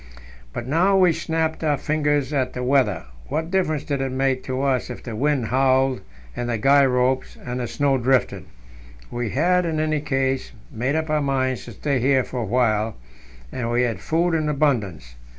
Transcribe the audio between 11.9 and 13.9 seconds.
here for a while, and we